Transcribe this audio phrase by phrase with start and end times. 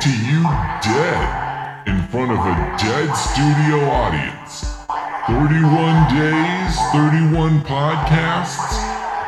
[0.00, 0.42] to you
[0.82, 4.76] dead in front of a dead studio audience.
[5.26, 8.76] 31 days, 31 podcasts.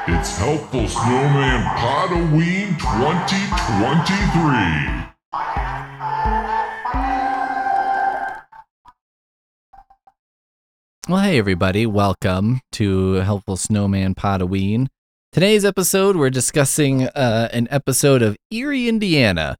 [0.08, 5.06] It's Helpful Snowman Podoween 2023.
[11.08, 11.86] Well, hey, everybody.
[11.86, 14.88] Welcome to Helpful Snowman Podoween.
[15.32, 19.56] Today's episode, we're discussing uh, an episode of Eerie, Indiana,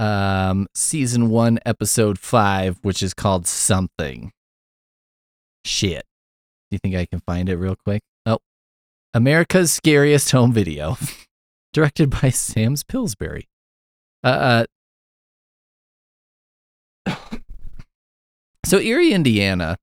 [0.00, 4.32] um, season one, episode five, which is called Something.
[5.64, 6.06] Shit.
[6.70, 8.02] Do you think I can find it real quick?
[8.24, 8.38] Oh,
[9.12, 10.96] America's Scariest Home Video,
[11.74, 13.46] directed by Sam's Pillsbury.
[14.24, 14.64] Uh,
[17.06, 17.14] uh
[18.64, 19.76] so Eerie, Indiana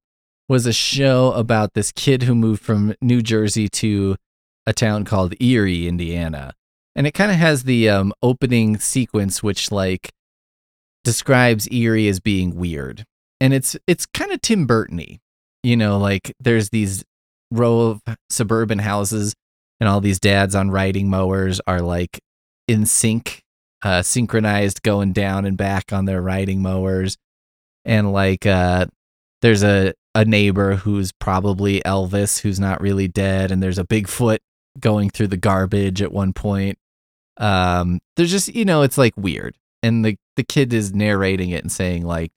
[0.50, 4.16] was a show about this kid who moved from New Jersey to
[4.66, 6.54] a town called Eerie, Indiana.
[6.98, 10.10] And it kind of has the um, opening sequence, which like
[11.04, 13.06] describes Eerie as being weird.
[13.40, 15.20] And it's it's kind of Tim Burton-y.
[15.62, 17.04] You know, like there's these
[17.52, 19.36] row of suburban houses
[19.80, 22.20] and all these dads on riding mowers are like
[22.68, 23.44] in sync,
[23.84, 27.16] uh, synchronized going down and back on their riding mowers.
[27.86, 28.88] And like uh
[29.44, 34.40] there's a a neighbor who's probably Elvis, who's not really dead, and there's a Bigfoot
[34.80, 36.76] going through the garbage at one point.
[37.38, 41.64] Um, there's just you know, it's like weird, and the the kid is narrating it
[41.64, 42.32] and saying like,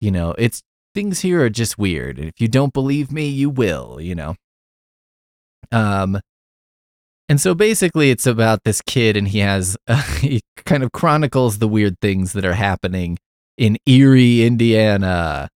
[0.00, 0.62] you know, it's
[0.94, 4.34] things here are just weird, and if you don't believe me, you will, you know.
[5.72, 6.20] Um,
[7.28, 11.58] and so basically, it's about this kid, and he has uh, he kind of chronicles
[11.58, 13.18] the weird things that are happening
[13.56, 15.48] in Eerie, Indiana.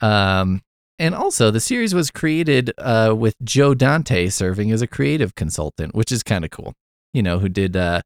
[0.00, 0.62] Um,
[0.98, 5.94] and also, the series was created uh, with Joe Dante serving as a creative consultant,
[5.94, 6.74] which is kind of cool.
[7.12, 8.02] You know, who did uh,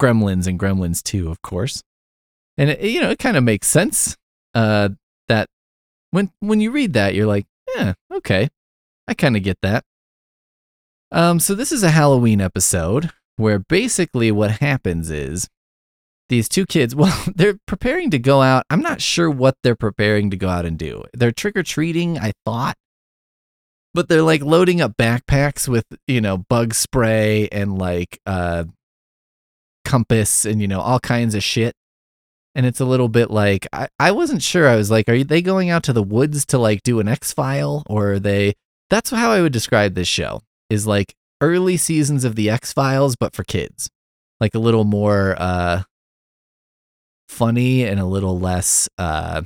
[0.00, 1.82] Gremlins and Gremlins 2, of course.
[2.56, 4.16] And, it, you know, it kind of makes sense
[4.54, 4.90] uh,
[5.28, 5.48] that
[6.10, 7.46] when when you read that, you're like,
[7.76, 8.48] yeah, okay,
[9.06, 9.84] I kind of get that.
[11.10, 15.48] Um, so this is a Halloween episode where basically what happens is
[16.28, 18.64] these two kids, well, they're preparing to go out.
[18.70, 21.04] I'm not sure what they're preparing to go out and do.
[21.14, 22.76] They're trick or treating, I thought.
[23.94, 28.64] But they're like loading up backpacks with, you know, bug spray and like uh
[29.84, 31.74] compass and you know, all kinds of shit.
[32.54, 34.68] And it's a little bit like I, I wasn't sure.
[34.68, 37.32] I was like, are they going out to the woods to like do an X
[37.32, 37.82] file?
[37.88, 38.54] Or are they
[38.90, 43.16] that's how I would describe this show is like early seasons of the X Files,
[43.16, 43.90] but for kids.
[44.40, 45.82] Like a little more uh
[47.28, 49.42] funny and a little less uh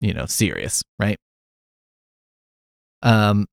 [0.00, 1.16] you know serious right
[3.02, 3.46] um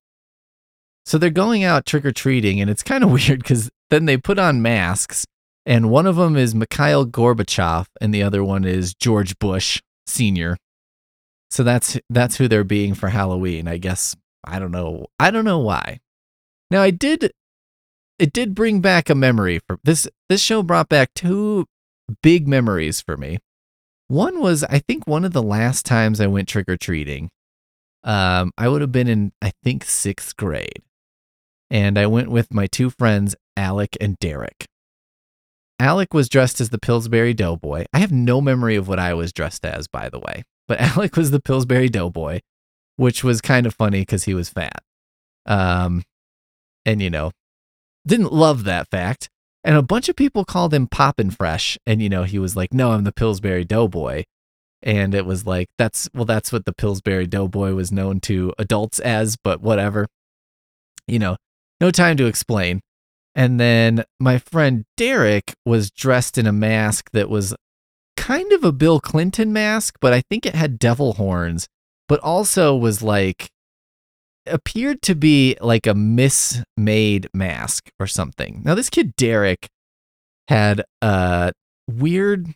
[1.04, 4.16] so they're going out trick or treating and it's kind of weird because then they
[4.16, 5.26] put on masks
[5.64, 10.56] and one of them is Mikhail Gorbachev and the other one is George Bush senior
[11.50, 15.44] so that's that's who they're being for Halloween I guess I don't know I don't
[15.44, 16.00] know why
[16.70, 17.32] now I did
[18.18, 21.66] it did bring back a memory for this this show brought back two
[22.22, 23.38] big memories for me
[24.12, 27.30] one was, I think, one of the last times I went trick or treating.
[28.04, 30.82] Um, I would have been in, I think, sixth grade.
[31.72, 34.66] And I went with my two friends, Alec and Derek.
[35.80, 37.86] Alec was dressed as the Pillsbury Doughboy.
[37.94, 40.44] I have no memory of what I was dressed as, by the way.
[40.68, 42.40] But Alec was the Pillsbury Doughboy,
[42.96, 44.82] which was kind of funny because he was fat.
[45.46, 46.02] Um,
[46.84, 47.32] and, you know,
[48.06, 49.30] didn't love that fact.
[49.64, 51.78] And a bunch of people called him Poppin' Fresh.
[51.86, 54.24] And, you know, he was like, no, I'm the Pillsbury Doughboy.
[54.82, 59.00] And it was like, that's, well, that's what the Pillsbury Doughboy was known to adults
[59.00, 60.06] as, but whatever.
[61.06, 61.36] You know,
[61.82, 62.80] no time to explain.
[63.34, 67.54] And then my friend Derek was dressed in a mask that was
[68.16, 71.66] kind of a Bill Clinton mask, but I think it had devil horns,
[72.08, 73.48] but also was like
[74.46, 78.62] appeared to be like a mismade mask or something.
[78.64, 79.68] Now, this kid, Derek,
[80.46, 81.50] had uh,
[81.88, 82.54] weird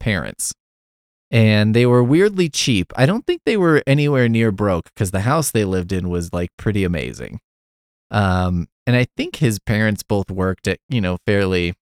[0.00, 0.54] parents
[1.30, 2.92] and they were weirdly cheap.
[2.96, 6.32] I don't think they were anywhere near broke because the house they lived in was
[6.32, 7.40] like pretty amazing.
[8.12, 11.74] Um, and I think his parents both worked at, you know, fairly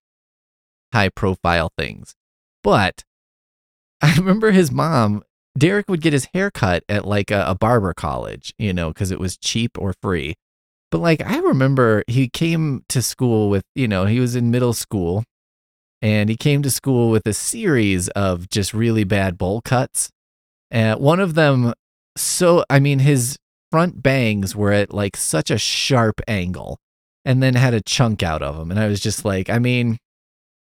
[0.93, 2.14] high profile things.
[2.62, 3.05] But
[4.02, 5.23] I remember his mom
[5.58, 9.11] Derek would get his hair cut at like a, a barber college, you know, because
[9.11, 10.35] it was cheap or free.
[10.91, 14.73] But like I remember he came to school with, you know, he was in middle
[14.73, 15.25] school
[16.02, 20.11] and he came to school with a series of just really bad bowl cuts.
[20.70, 21.73] And one of them
[22.17, 23.37] so I mean his
[23.70, 26.79] front bangs were at like such a sharp angle
[27.25, 29.99] and then had a chunk out of them and I was just like, I mean,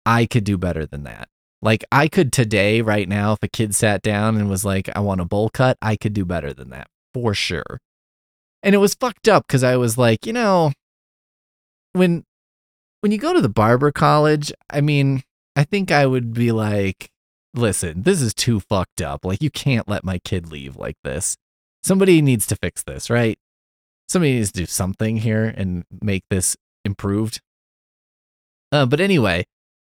[0.06, 1.28] I could do better than that.
[1.62, 5.00] Like I could today, right now, if a kid sat down and was like, I
[5.00, 7.80] want a bowl cut, I could do better than that for sure.
[8.62, 10.72] And it was fucked up because I was like, you know,
[11.92, 12.24] when
[13.00, 15.22] when you go to the barber college, I mean,
[15.56, 17.10] I think I would be like,
[17.54, 19.24] listen, this is too fucked up.
[19.24, 21.36] Like you can't let my kid leave like this.
[21.82, 23.38] Somebody needs to fix this, right?
[24.08, 27.40] Somebody needs to do something here and make this improved.
[28.70, 29.44] Uh, but anyway,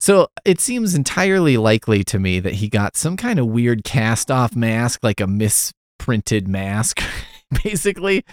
[0.00, 4.30] so it seems entirely likely to me that he got some kind of weird cast
[4.30, 7.02] off mask, like a misprinted mask,
[7.64, 8.24] basically.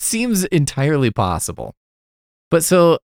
[0.00, 1.74] Seems entirely possible.
[2.50, 2.98] But so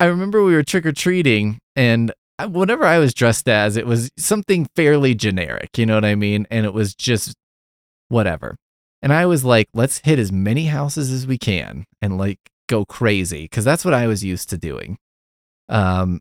[0.00, 2.12] I remember we were trick or treating, and
[2.48, 5.78] whatever I was dressed as, it was something fairly generic.
[5.78, 6.46] You know what I mean?
[6.50, 7.34] And it was just
[8.08, 8.56] whatever.
[9.02, 12.38] And I was like, let's hit as many houses as we can and like
[12.68, 14.98] go crazy because that's what I was used to doing.
[15.68, 16.20] Um,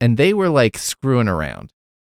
[0.00, 1.70] and they were like screwing around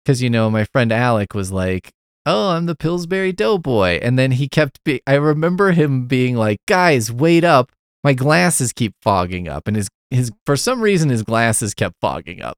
[0.03, 1.91] because you know my friend Alec was like,
[2.25, 4.83] "Oh, I'm the Pillsbury Doughboy," and then he kept.
[4.83, 7.71] Be- I remember him being like, "Guys, wait up!
[8.03, 12.41] My glasses keep fogging up," and his his for some reason his glasses kept fogging
[12.41, 12.57] up,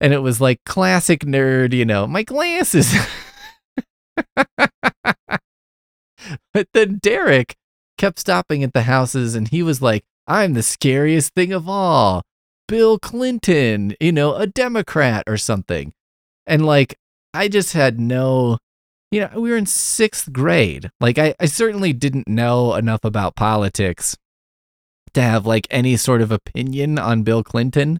[0.00, 2.94] and it was like classic nerd, you know, my glasses.
[6.52, 7.56] but then Derek
[7.96, 12.22] kept stopping at the houses, and he was like, "I'm the scariest thing of all."
[12.68, 15.92] Bill Clinton, you know, a Democrat or something.
[16.46, 16.96] And like,
[17.34, 18.58] I just had no,
[19.10, 20.90] you know, we were in sixth grade.
[21.00, 24.16] Like, I, I certainly didn't know enough about politics
[25.14, 27.98] to have like any sort of opinion on Bill Clinton.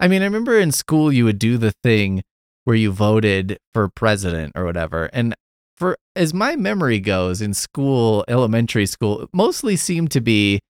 [0.00, 2.22] I mean, I remember in school you would do the thing
[2.64, 5.10] where you voted for president or whatever.
[5.12, 5.34] And
[5.78, 10.60] for as my memory goes in school, elementary school, mostly seemed to be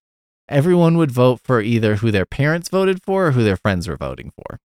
[0.47, 3.97] everyone would vote for either who their parents voted for or who their friends were
[3.97, 4.59] voting for.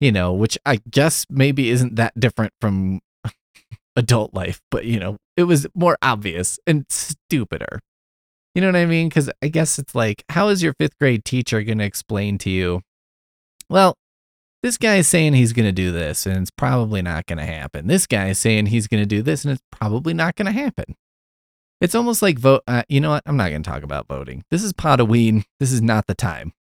[0.00, 3.00] You know, which I guess maybe isn't that different from
[3.96, 7.80] adult life, but you know, it was more obvious and stupider.
[8.54, 9.08] You know what I mean?
[9.08, 12.50] Because I guess it's like, how is your fifth grade teacher going to explain to
[12.50, 12.82] you?
[13.68, 13.94] Well,
[14.62, 17.44] this guy is saying he's going to do this and it's probably not going to
[17.44, 17.86] happen.
[17.86, 20.52] This guy is saying he's going to do this and it's probably not going to
[20.52, 20.96] happen.
[21.80, 22.62] It's almost like vote.
[22.66, 23.22] Uh, you know what?
[23.24, 24.44] I'm not going to talk about voting.
[24.50, 25.44] This is Podoween.
[25.60, 26.52] This is not the time.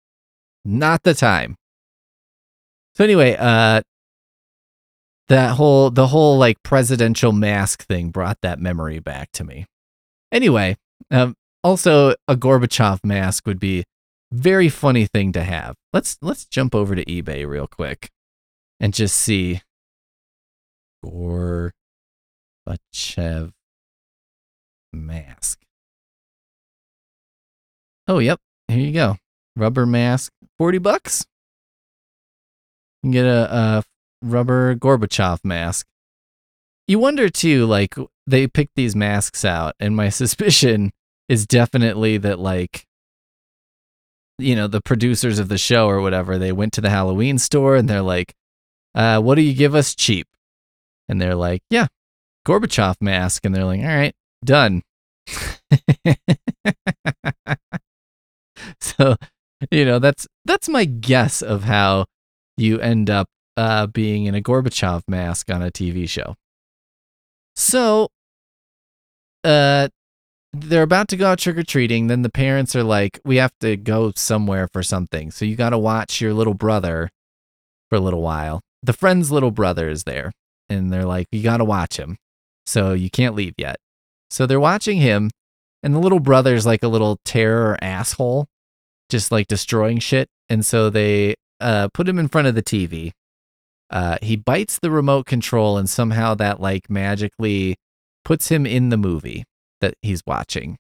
[0.64, 1.58] Not the time.
[2.96, 3.82] So anyway, uh,
[5.28, 9.66] that whole the whole like presidential mask thing brought that memory back to me.
[10.32, 10.78] Anyway,
[11.12, 13.84] um, also a Gorbachev mask would be
[14.32, 15.76] very funny thing to have.
[15.94, 18.10] Let's let's jump over to eBay real quick
[18.80, 19.62] and just see
[21.04, 21.72] Gorbachev
[24.94, 25.60] mask.
[28.08, 28.40] Oh, yep.
[28.68, 29.18] Here you go.
[29.56, 31.26] Rubber mask, 40 bucks.
[33.02, 33.84] You can get a, a
[34.22, 35.88] rubber Gorbachev mask.
[36.88, 37.96] You wonder too, like,
[38.26, 40.92] they picked these masks out, and my suspicion
[41.28, 42.86] is definitely that, like,
[44.38, 47.76] you know, the producers of the show or whatever, they went to the Halloween store
[47.76, 48.34] and they're like,
[48.96, 50.28] uh, what do you give us cheap?
[51.10, 51.88] And they're like, yeah,
[52.48, 53.46] Gorbachev mask.
[53.46, 54.84] And they're like, all right, done.
[58.80, 59.16] so,
[59.72, 62.06] you know, that's that's my guess of how
[62.58, 66.36] you end up uh, being in a Gorbachev mask on a TV show.
[67.56, 68.10] So,
[69.44, 69.90] uh,
[70.54, 72.08] they're about to go out trick or treating.
[72.08, 75.72] Then the parents are like, "We have to go somewhere for something." So you got
[75.72, 77.10] to watch your little brother
[77.90, 78.62] for a little while.
[78.84, 80.32] The friend's little brother is there,
[80.70, 82.18] and they're like, "You got to watch him."
[82.66, 83.78] So you can't leave yet.
[84.30, 85.32] So they're watching him,
[85.84, 88.48] and the little brother's like a little terror asshole,
[89.10, 90.30] just like destroying shit.
[90.50, 93.12] And so they uh, put him in front of the TV.
[93.90, 97.78] Uh, he bites the remote control, and somehow that like magically
[98.26, 99.46] puts him in the movie
[99.82, 100.78] that he's watching.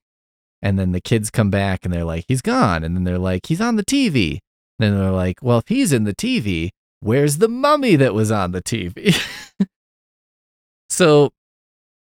[0.61, 2.83] And then the kids come back and they're like, he's gone.
[2.83, 4.39] And then they're like, he's on the TV.
[4.79, 8.31] And then they're like, well, if he's in the TV, where's the mummy that was
[8.31, 9.15] on the TV?
[10.89, 11.31] so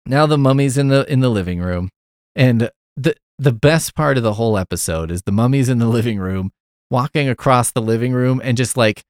[0.05, 1.89] now the mummy's in the in the living room,
[2.35, 6.19] and the the best part of the whole episode is the mummy's in the living
[6.19, 6.51] room,
[6.89, 9.03] walking across the living room, and just like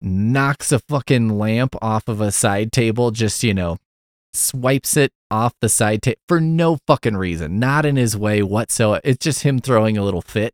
[0.00, 3.10] knocks a fucking lamp off of a side table.
[3.10, 3.78] Just you know,
[4.32, 9.00] swipes it off the side table for no fucking reason, not in his way whatsoever.
[9.04, 10.52] It's just him throwing a little fit.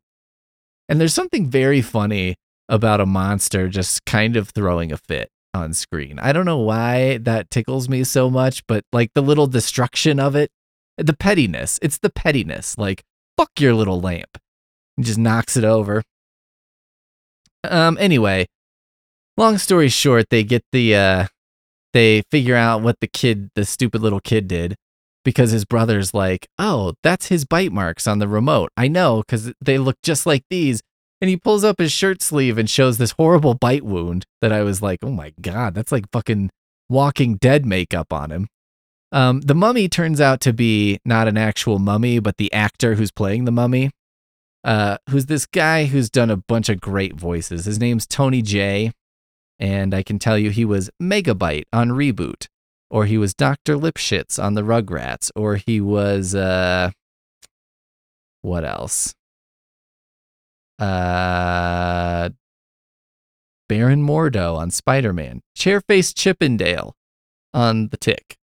[0.88, 2.36] And there's something very funny
[2.68, 6.18] about a monster just kind of throwing a fit on screen.
[6.18, 10.34] I don't know why that tickles me so much, but like the little destruction of
[10.34, 10.50] it,
[10.98, 11.78] the pettiness.
[11.82, 12.76] It's the pettiness.
[12.76, 13.02] Like,
[13.36, 14.38] fuck your little lamp.
[14.96, 16.02] And just knocks it over.
[17.64, 18.46] Um, anyway,
[19.36, 21.26] long story short, they get the uh
[21.94, 24.74] they figure out what the kid, the stupid little kid did
[25.24, 28.70] because his brother's like, "Oh, that's his bite marks on the remote.
[28.76, 30.82] I know cuz they look just like these."
[31.20, 34.62] And he pulls up his shirt sleeve and shows this horrible bite wound that I
[34.62, 36.50] was like, "Oh my god, that's like fucking
[36.90, 38.48] Walking Dead makeup on him."
[39.10, 43.12] Um, the mummy turns out to be not an actual mummy, but the actor who's
[43.12, 43.90] playing the mummy,
[44.64, 47.64] uh, who's this guy who's done a bunch of great voices.
[47.64, 48.90] His name's Tony Jay,
[49.58, 52.48] and I can tell you he was Megabyte on Reboot,
[52.90, 53.76] or he was Dr.
[53.76, 56.90] Lipschitz on the Rugrats, or he was, uh,
[58.42, 59.14] what else?
[60.78, 62.30] Uh,
[63.68, 66.94] Baron Mordo on Spider Man, Chairface Chippendale
[67.52, 68.36] on The Tick.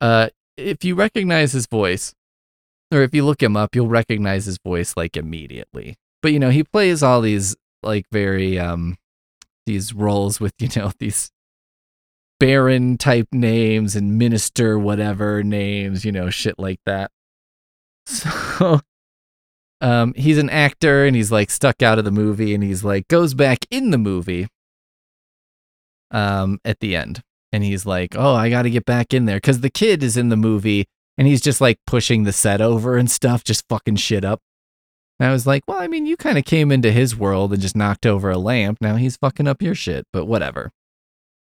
[0.00, 2.14] Uh, if you recognize his voice,
[2.92, 5.96] or if you look him up, you'll recognize his voice like immediately.
[6.22, 8.96] But you know, he plays all these like very um
[9.66, 11.30] these roles with, you know, these
[12.40, 17.10] baron type names and minister whatever names, you know, shit like that.
[18.06, 18.80] So
[19.80, 23.08] um he's an actor and he's like stuck out of the movie and he's like
[23.08, 24.46] goes back in the movie
[26.10, 29.40] um at the end and he's like, "Oh, I got to get back in there
[29.40, 32.96] cuz the kid is in the movie and he's just like pushing the set over
[32.96, 34.40] and stuff, just fucking shit up."
[35.20, 37.62] And I was like, "Well, I mean, you kind of came into his world and
[37.62, 38.78] just knocked over a lamp.
[38.80, 40.70] Now he's fucking up your shit, but whatever."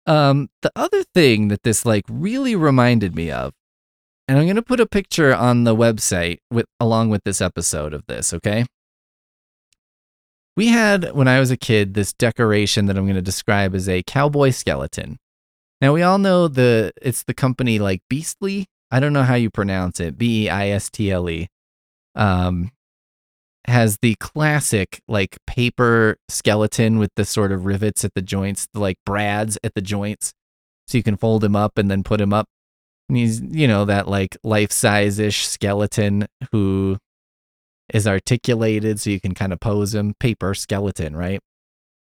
[0.05, 3.53] Um the other thing that this like really reminded me of
[4.29, 8.05] and I'm to put a picture on the website with along with this episode of
[8.05, 8.63] this, okay?
[10.55, 14.03] We had when I was a kid this decoration that I'm to describe as a
[14.03, 15.17] cowboy skeleton.
[15.81, 18.67] Now we all know the it's the company like Beastly.
[18.91, 20.15] I don't know how you pronounce it.
[20.15, 21.47] B E I S T L E.
[22.13, 22.69] Um
[23.69, 28.79] has the classic like paper skeleton with the sort of rivets at the joints, the
[28.79, 30.33] like brads at the joints.
[30.87, 32.47] So you can fold him up and then put him up.
[33.07, 36.97] And he's, you know, that like life size ish skeleton who
[37.93, 40.13] is articulated so you can kind of pose him.
[40.19, 41.39] Paper skeleton, right?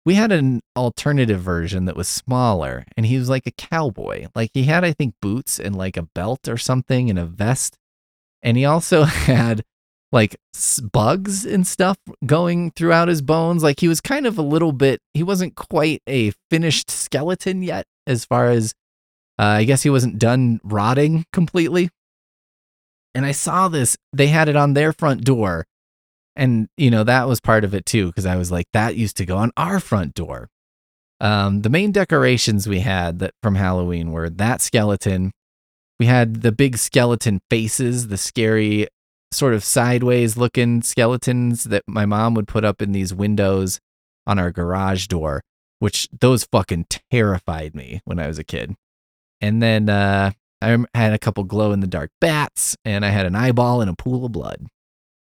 [0.04, 4.26] We had an alternative version that was smaller and he was like a cowboy.
[4.34, 7.76] Like he had, I think, boots and like a belt or something and a vest.
[8.42, 9.64] And he also had
[10.16, 10.34] like
[10.92, 13.62] bugs and stuff going throughout his bones.
[13.62, 17.84] Like he was kind of a little bit, he wasn't quite a finished skeleton yet,
[18.06, 18.72] as far as
[19.38, 21.90] uh, I guess he wasn't done rotting completely.
[23.14, 25.66] And I saw this, they had it on their front door.
[26.34, 29.18] And, you know, that was part of it too, because I was like, that used
[29.18, 30.48] to go on our front door.
[31.20, 35.32] Um, the main decorations we had that from Halloween were that skeleton.
[36.00, 38.88] We had the big skeleton faces, the scary
[39.32, 43.80] sort of sideways looking skeletons that my mom would put up in these windows
[44.26, 45.42] on our garage door,
[45.78, 48.74] which those fucking terrified me when I was a kid.
[49.40, 53.26] And then uh, I had a couple glow in the dark bats, and I had
[53.26, 54.66] an eyeball and a pool of blood.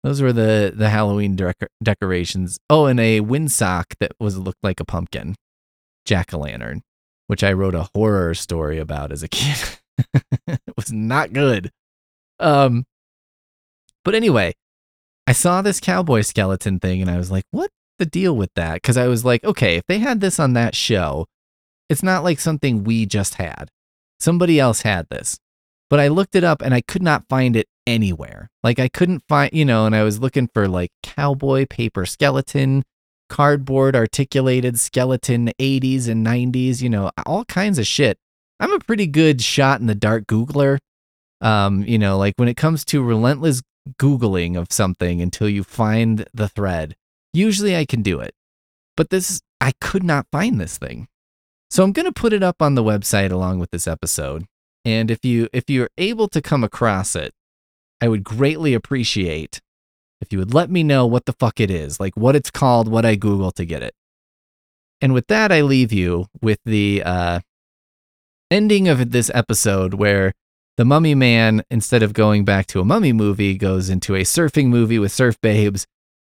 [0.02, 2.58] Those were the the Halloween dec- decorations.
[2.68, 5.34] Oh, and a windsock that was looked like a pumpkin,
[6.04, 6.82] jack o' lantern,
[7.26, 9.56] which I wrote a horror story about as a kid.
[10.46, 11.70] it was not good.
[12.38, 12.84] Um,
[14.04, 14.54] but anyway,
[15.26, 18.74] I saw this cowboy skeleton thing, and I was like, "What the deal with that?"
[18.74, 21.26] Because I was like, "Okay, if they had this on that show,
[21.88, 23.70] it's not like something we just had.
[24.20, 25.38] Somebody else had this."
[25.90, 28.50] But I looked it up, and I could not find it anywhere.
[28.62, 32.84] Like I couldn't find, you know, and I was looking for like cowboy paper skeleton,
[33.28, 38.18] cardboard articulated skeleton 80s and 90s, you know, all kinds of shit.
[38.60, 40.78] I'm a pretty good shot in the dark Googler.
[41.40, 43.62] Um, you know, like when it comes to relentless
[43.98, 46.96] Googling of something until you find the thread,
[47.32, 48.34] usually I can do it.
[48.96, 51.08] But this, I could not find this thing.
[51.70, 54.46] So I'm going to put it up on the website along with this episode.
[54.84, 57.32] And if you if you're able to come across it,
[58.00, 59.60] I would greatly appreciate
[60.20, 62.88] if you would let me know what the fuck it is, like what it's called,
[62.88, 63.94] what I Google to get it.
[65.00, 67.40] And with that, I leave you with the uh,
[68.50, 70.32] ending of this episode where
[70.76, 74.66] the mummy man, instead of going back to a mummy movie, goes into a surfing
[74.66, 75.86] movie with surf babes.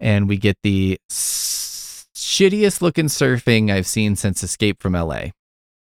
[0.01, 5.27] And we get the s- shittiest looking surfing I've seen since Escape from LA.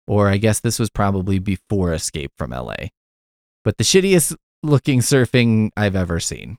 [0.07, 2.89] Or I guess this was probably before Escape from LA.
[3.65, 6.59] But the shittiest looking surfing I've ever seen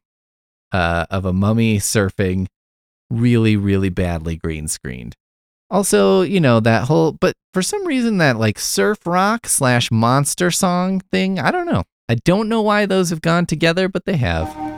[0.71, 2.47] uh, of a mummy surfing
[3.09, 5.15] really, really badly green screened.
[5.73, 10.51] Also, you know, that whole, but for some reason, that like surf rock slash monster
[10.51, 11.83] song thing, I don't know.
[12.07, 14.72] I don't know why those have gone together, but they have.